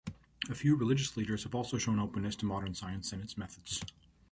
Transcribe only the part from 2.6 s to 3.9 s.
science and its methods.